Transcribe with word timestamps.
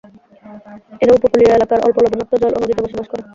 এরা 1.01 1.13
উপকূলীয় 1.15 1.51
এলাকার 1.51 1.83
অল্প 1.85 1.97
লবণাক্ত 2.03 2.33
জল 2.41 2.51
ও 2.53 2.61
নদীতে 2.61 2.81
বসবাস 2.85 3.07
করে। 3.09 3.21